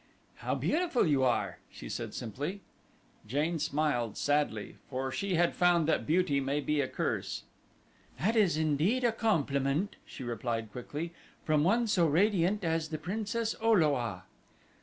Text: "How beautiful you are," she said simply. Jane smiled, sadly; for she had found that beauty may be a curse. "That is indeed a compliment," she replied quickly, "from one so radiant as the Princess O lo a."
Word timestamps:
"How 0.37 0.55
beautiful 0.55 1.05
you 1.05 1.21
are," 1.23 1.59
she 1.69 1.87
said 1.87 2.15
simply. 2.15 2.61
Jane 3.27 3.59
smiled, 3.59 4.17
sadly; 4.17 4.77
for 4.89 5.11
she 5.11 5.35
had 5.35 5.53
found 5.53 5.87
that 5.87 6.07
beauty 6.07 6.39
may 6.39 6.59
be 6.59 6.81
a 6.81 6.87
curse. 6.87 7.43
"That 8.19 8.35
is 8.35 8.57
indeed 8.57 9.03
a 9.03 9.11
compliment," 9.11 9.97
she 10.03 10.23
replied 10.23 10.71
quickly, 10.71 11.13
"from 11.45 11.63
one 11.63 11.85
so 11.85 12.07
radiant 12.07 12.63
as 12.63 12.89
the 12.89 12.97
Princess 12.97 13.55
O 13.61 13.73
lo 13.73 13.93
a." 13.93 14.23